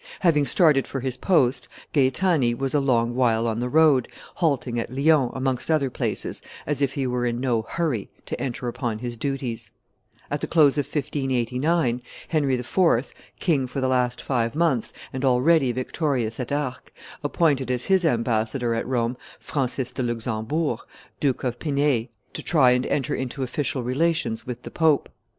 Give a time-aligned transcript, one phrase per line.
[0.21, 4.89] Having started for his post, Gaetani was a long while on the road, halting at
[4.91, 9.15] Lyons, amongst other places, as if he were in no hurry to enter upon his
[9.15, 9.69] duties.
[10.31, 15.71] At the close of 1589, Henry IV., king for the last five months and already
[15.71, 16.91] victorious at Arques,
[17.23, 20.79] appointed as his ambassador at Rome Francis de Luxembourg,
[21.19, 25.09] Duke of Pinei, to try and enter into official relations with the pope.